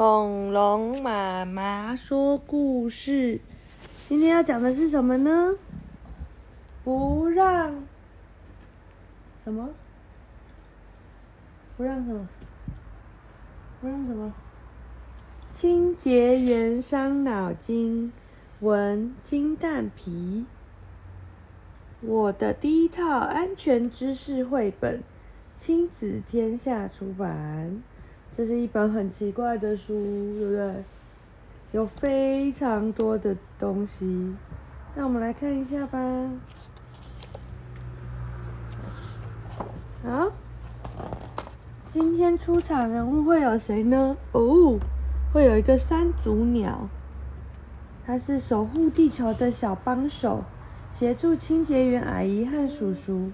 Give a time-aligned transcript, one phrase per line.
[0.00, 3.38] 恐龙妈妈说故事，
[4.08, 5.56] 今天要讲的是什么呢？
[6.82, 7.84] 不让
[9.44, 9.68] 什么？
[11.76, 12.26] 不让什么？
[13.82, 14.32] 不让什么？
[15.52, 18.10] 清洁员伤脑筋，
[18.60, 20.46] 文金蛋皮。
[22.00, 25.02] 我的第一套安全知识绘本，
[25.58, 27.82] 亲子天下出版。
[28.40, 29.92] 这是一本很奇怪的书，
[30.38, 30.84] 对不对？
[31.72, 34.34] 有非常多的东西，
[34.94, 35.98] 那我们来看一下吧。
[40.06, 40.24] 啊，
[41.90, 44.16] 今天出场人物会有谁呢？
[44.32, 44.78] 哦，
[45.34, 46.88] 会有一个三足鸟，
[48.06, 50.44] 它是守护地球的小帮手，
[50.90, 53.32] 协助清洁员阿姨和叔叔，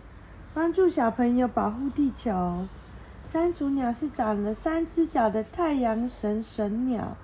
[0.53, 2.67] 帮助小朋友保护地球。
[3.29, 7.17] 三足鸟是长了三只脚的太阳神神鸟，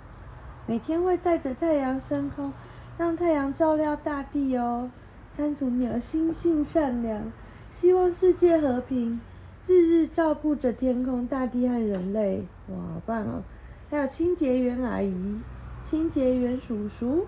[0.67, 2.53] 每天会载着太阳升空，
[2.99, 4.91] 让太阳照亮大地哦。
[5.37, 7.33] 三足鸟心性善良，
[7.71, 9.21] 希望世界和平，
[9.67, 12.45] 日日照顾着天空、大地和人类。
[12.69, 13.43] 哇，好棒哦！
[13.89, 15.41] 还有清洁员阿姨、
[15.85, 17.27] 清洁员叔叔，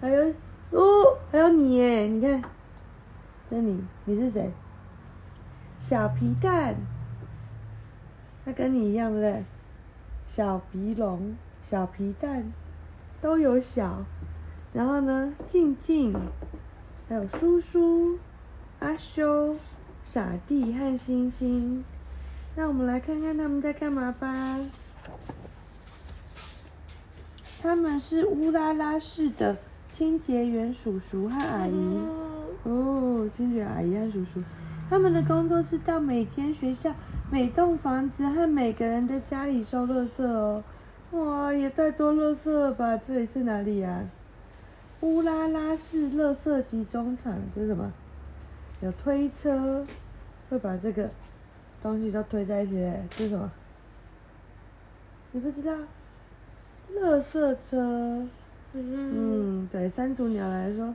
[0.00, 0.34] 还有
[0.72, 2.08] 哦，还有你耶！
[2.08, 2.42] 你看，
[3.48, 4.50] 这你，你是谁？
[5.78, 6.74] 小皮蛋。
[8.44, 9.44] 它跟你一样，对不对？
[10.26, 11.36] 小鼻龙、
[11.68, 12.52] 小皮蛋
[13.20, 14.04] 都有小，
[14.72, 16.14] 然后呢，静静，
[17.08, 18.18] 还有叔叔、
[18.78, 19.56] 阿修、
[20.04, 21.84] 傻弟和星星。
[22.54, 24.58] 那我们来看看他们在干嘛吧。
[27.60, 29.56] 他们是乌拉拉市的
[29.90, 31.98] 清洁员叔叔和阿姨。
[32.62, 34.42] 哦，清洁阿姨和叔叔，
[34.88, 36.94] 他们的工作是到每间学校。
[37.32, 40.64] 每栋房子和每个人的家里收垃圾哦，
[41.12, 42.96] 哇，也太多垃圾了吧！
[42.96, 44.04] 这里是哪里呀？
[45.02, 47.92] 乌拉拉市垃圾集中场，这是什么？
[48.80, 49.86] 有推车，
[50.48, 51.08] 会把这个
[51.80, 52.72] 东西都推在一起，
[53.14, 53.52] 这是什么？
[55.30, 55.72] 你不知道？
[56.96, 58.26] 垃圾车。
[58.72, 60.92] 嗯，对，三足鸟来说，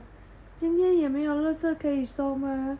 [0.60, 2.78] 今天也没有垃圾可以收吗？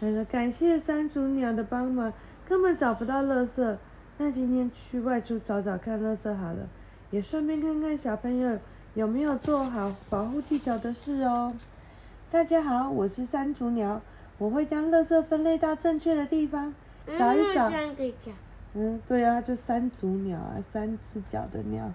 [0.00, 2.12] 他说感谢三足鸟的帮忙。
[2.48, 3.76] 根本找不到垃圾，
[4.16, 6.66] 那今天去外出找找看垃圾好了，
[7.10, 8.58] 也顺便看看小朋友
[8.94, 11.52] 有没有做好保护地球的事哦。
[12.30, 14.00] 大家好，我是三足鸟，
[14.38, 16.74] 我会将垃圾分类到正确的地方，
[17.18, 17.70] 找一找。
[18.72, 21.92] 嗯，对啊，就三足鸟啊，三只脚的鸟。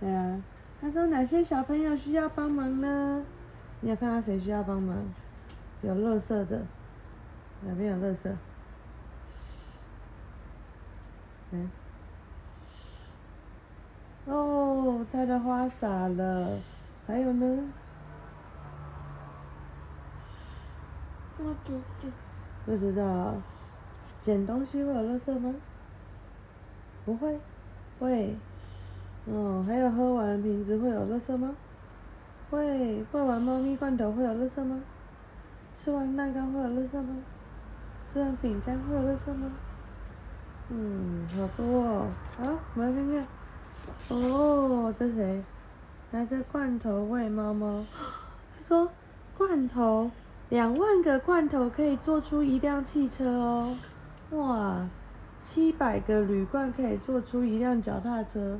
[0.00, 0.42] 对啊，
[0.80, 3.22] 他说哪些小朋友需要帮忙呢？
[3.80, 4.96] 你有看到谁需要帮忙？
[5.82, 6.62] 有垃圾的，
[7.64, 8.28] 哪边有垃圾？
[11.52, 11.70] 嗯，
[14.24, 16.58] 哦，他的花洒了，
[17.06, 17.72] 还有呢？
[21.36, 22.08] 不知道。
[22.64, 23.34] 不知道，
[24.20, 25.54] 捡东西会有垃圾吗？
[27.04, 27.38] 不会，
[28.00, 28.34] 会。
[29.26, 31.54] 哦，还有喝完瓶子会有垃圾吗？
[32.50, 33.04] 会。
[33.12, 34.82] 换完猫咪罐头会有垃圾吗？
[35.76, 37.16] 吃完蛋糕会有垃圾吗？
[38.12, 39.52] 吃完饼干会有垃圾吗？
[40.68, 42.08] 嗯，好多哦。
[42.36, 42.44] 好，
[42.74, 43.26] 我们来看看。
[44.08, 45.42] 哦，这谁？
[46.10, 47.84] 拿着罐头喂猫猫。
[48.56, 48.90] 他说
[49.36, 50.10] ：“罐头，
[50.48, 53.76] 两万个罐头可以做出一辆汽车哦。
[54.30, 54.88] 哇，
[55.42, 58.58] 七百个铝罐可以做出一辆脚踏车，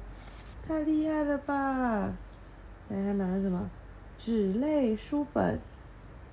[0.66, 2.12] 太厉害了吧！”
[2.88, 3.68] 来，他拿什么？
[4.18, 5.58] 纸类书本，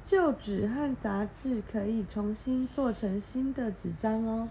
[0.06, 4.50] 旧纸和杂志可以重新做成新的纸张哦。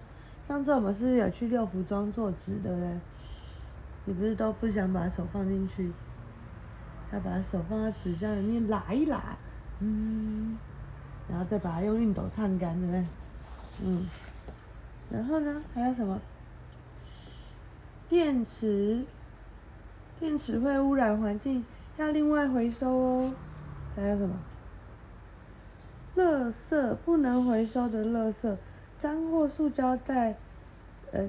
[0.48, 2.98] 上次我们是不是有去六福庄做纸，的嘞？
[4.04, 5.92] 你不是都不想把手放进去，
[7.12, 9.36] 要把手放在纸箱里面拉一拉，
[9.78, 10.58] 嗯，
[11.30, 13.04] 然后再把它用熨斗烫干，的嘞？
[13.82, 14.08] 嗯，
[15.10, 16.20] 然后呢，还有什么？
[18.08, 19.04] 电池，
[20.18, 21.64] 电池会污染环境，
[21.96, 23.32] 要另外回收哦。
[23.94, 24.34] 还有什么？
[26.16, 28.54] 垃圾，不能回收的垃圾。
[29.02, 30.36] 脏货塑胶袋，
[31.10, 31.28] 呃，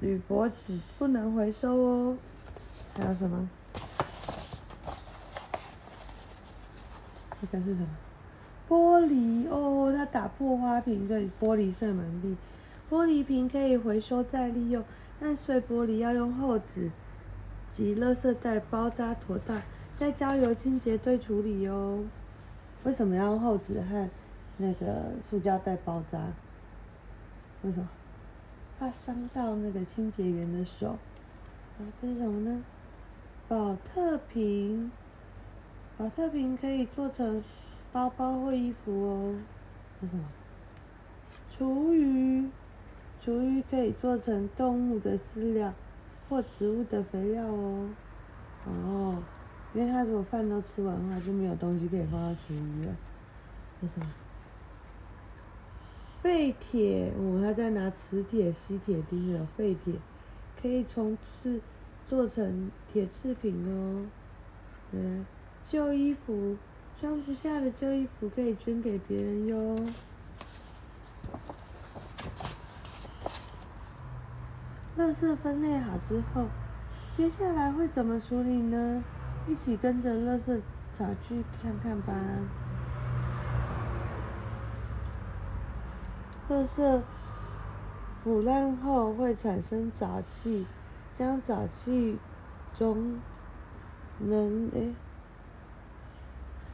[0.00, 2.16] 铝箔纸不能回收哦。
[2.96, 3.46] 还有什么？
[7.42, 7.88] 这个是什么？
[8.66, 12.34] 玻璃哦，它打破花瓶，对，玻璃碎满地。
[12.90, 14.82] 玻璃瓶可以回收再利用，
[15.20, 16.90] 但碎玻璃要用厚纸
[17.70, 19.60] 及垃圾袋包扎妥当，
[19.98, 22.02] 再交由清洁队处理哦。
[22.84, 24.08] 为什么要用厚纸和
[24.56, 26.18] 那个塑胶袋包扎？
[27.64, 27.88] 为什么？
[28.78, 30.88] 怕伤到那个清洁员的手。
[30.88, 32.62] 啊，这是什么呢？
[33.48, 34.90] 宝特瓶，
[35.96, 37.42] 宝特瓶可以做成
[37.92, 39.34] 包包或衣服哦。
[40.00, 40.24] 这是什么？
[41.56, 42.48] 厨余，
[43.24, 45.72] 厨余可以做成动物的饲料
[46.28, 47.88] 或植物的肥料哦。
[48.66, 49.22] 哦，
[49.74, 52.92] 因为他如果饭都吃完的话，就没有东西可以放到厨余了。
[53.80, 54.06] 这是什么？
[56.24, 59.92] 废铁，我还在拿磁铁吸铁钉的废铁，
[60.58, 61.60] 可以从事
[62.08, 64.06] 做成铁制品哦。
[64.92, 65.26] 嗯，
[65.68, 66.56] 旧衣服，
[66.98, 69.76] 装不下的旧衣服可以捐给别人哟。
[74.96, 76.46] 垃圾分类好之后，
[77.14, 79.04] 接下来会怎么处理呢？
[79.46, 80.58] 一起跟着垃圾
[80.96, 82.14] 场去看看吧。
[86.48, 87.00] 垃圾
[88.22, 90.66] 腐烂后会产生沼气，
[91.18, 92.18] 将沼气
[92.78, 93.18] 中
[94.18, 94.94] 能诶，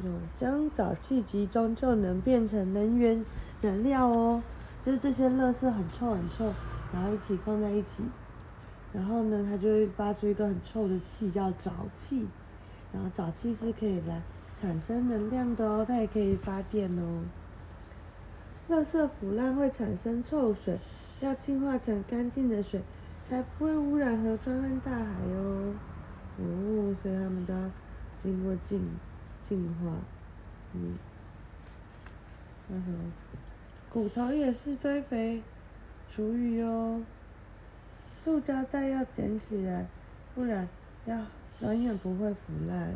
[0.05, 3.25] 有将沼气集中就能变成能源
[3.61, 4.43] 燃料哦。
[4.85, 6.53] 就是这些垃圾很臭很臭，
[6.93, 8.03] 然后一起放在一起，
[8.93, 12.27] 然后呢，它就会发出一个很臭的气，叫沼气。
[12.93, 14.21] 然后沼气是可以来
[14.61, 17.23] 产生能量的哦，它也可以发电哦。
[18.71, 20.79] 垃圾腐烂会产生臭水，
[21.21, 22.81] 要净化成干净的水，
[23.29, 25.75] 才不会污染河川和大海哦。
[26.39, 27.71] 哦，所以他们都要
[28.23, 28.81] 经过净
[29.49, 29.97] 净化。
[30.73, 30.97] 嗯，
[32.71, 32.93] 然后
[33.93, 35.43] 骨头也是堆肥
[36.15, 37.03] 厨余哦。
[38.15, 39.87] 塑胶袋要捡起来，
[40.35, 40.69] 不然
[41.07, 41.19] 要
[41.63, 42.95] 永远不会腐烂。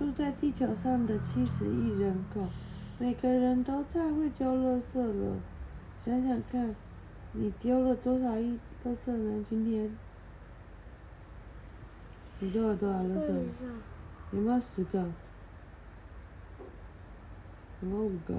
[0.00, 2.40] 住在地球上的七十亿人口，
[2.98, 5.36] 每个人都太会丢垃圾了。
[6.02, 6.74] 想想看，
[7.34, 9.44] 你丢了多少亿垃圾呢？
[9.46, 9.94] 今天
[12.38, 13.44] 你丢了多少垃圾？
[14.32, 15.00] 有没有十个？
[17.82, 18.34] 有没有五个？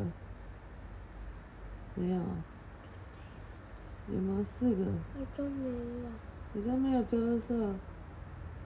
[1.93, 2.15] 没有。
[4.11, 4.83] 有没有四个？
[5.19, 5.75] 我都没有。
[6.53, 7.73] 你都没有丢垃圾，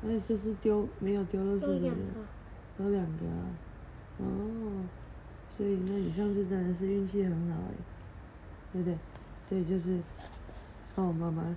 [0.01, 1.97] 那你就是丢没有丢垃圾的人。
[2.77, 3.47] 有两个啊，
[4.19, 4.25] 哦，
[5.57, 7.75] 所以那你上次真的是运气很好哎，
[8.73, 8.97] 对不对？
[9.47, 9.97] 所以就是，
[10.95, 11.55] 哦，妈妈，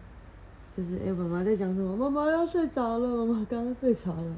[0.76, 1.96] 就是哎，妈妈在讲什么？
[1.96, 4.36] 妈妈要睡着了，妈妈刚刚睡着了。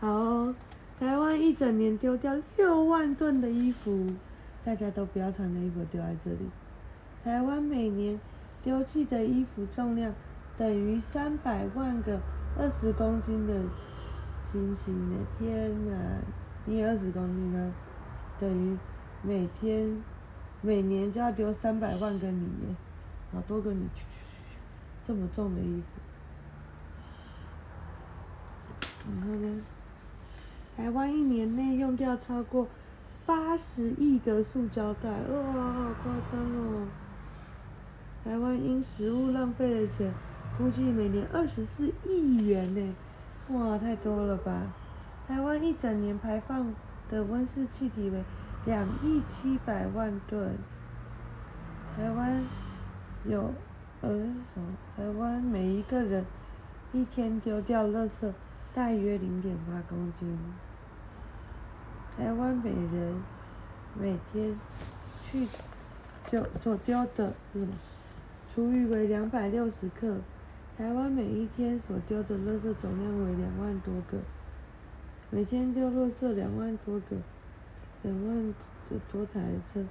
[0.00, 0.52] 好，
[0.98, 4.06] 台湾一整年丢掉六万吨的衣服，
[4.64, 6.50] 大家都不要穿的衣服丢在这里。
[7.22, 8.18] 台湾每年
[8.64, 10.12] 丢弃的衣服重量
[10.56, 12.18] 等于三百万个
[12.58, 13.62] 二十公斤的。
[14.50, 16.20] 星星的天呐，
[16.64, 17.74] 你二十公斤呢，
[18.40, 18.78] 等于
[19.22, 20.02] 每天、
[20.62, 22.74] 每年就要丢三百万个你耶，
[23.32, 23.86] 好多个你，
[25.06, 25.86] 这么重的衣服。
[29.10, 29.60] 然后呢，
[30.76, 32.66] 台湾一年内用掉超过
[33.26, 36.88] 八十亿个塑胶袋，哇，好夸张哦！
[38.24, 40.12] 台湾因食物浪费的钱，
[40.56, 42.94] 估计每年二十四亿元呢。
[43.50, 44.62] 哇，太多了吧！
[45.26, 46.74] 台湾一整年排放
[47.08, 48.22] 的温室气体为
[48.66, 50.54] 两亿七百万吨。
[51.96, 52.42] 台湾
[53.24, 53.52] 有
[54.02, 54.76] 呃什么？
[54.94, 56.26] 台湾每一个人
[56.92, 58.30] 一天丢掉垃圾
[58.74, 60.38] 大约零点八公斤。
[62.16, 63.22] 台湾每人
[63.98, 64.60] 每天
[65.24, 65.48] 去
[66.30, 67.72] 丢所丢的是什么？
[68.54, 70.18] 厨余为两百六十克。
[70.78, 74.16] 台湾每一天所丢的垃圾总量为两万多个，
[75.28, 77.16] 每天丢垃圾两万多个，
[78.02, 78.54] 两万
[79.10, 79.40] 多台
[79.72, 79.84] 车，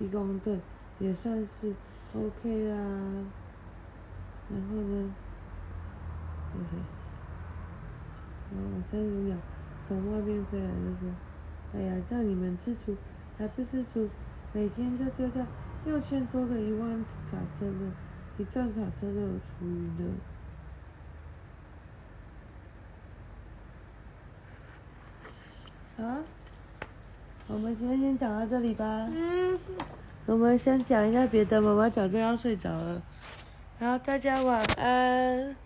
[0.00, 0.60] 一公吨
[0.98, 1.72] 也算是
[2.12, 2.76] OK 啦。
[4.50, 5.14] 然后呢？
[6.52, 6.76] 谢谢。
[8.50, 9.36] 哦，三十秒
[9.86, 11.08] 从外面飞来就说
[11.72, 12.96] ：“哎呀，叫你们吃厨
[13.38, 14.08] 还不吃厨，
[14.52, 15.46] 每天就丢掉
[15.84, 17.72] 六千多个一万卡车的，
[18.42, 19.88] 一站卡真的有厨余
[25.96, 26.18] 的。”啊，
[27.46, 29.08] 我们今天先讲到这里吧。
[29.14, 29.56] 嗯。
[30.26, 33.00] 我们先讲一下别的，妈妈早就要睡着了。
[33.78, 35.56] 好，大家晚安。